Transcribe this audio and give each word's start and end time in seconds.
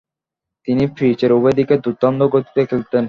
তিনি 0.67 0.83
পিচের 0.95 1.31
উভয় 1.33 1.55
দিকে 1.59 1.75
দূর্দান্ত 1.83 2.21
গতিতে 2.33 2.61
খেলতেন। 2.69 2.99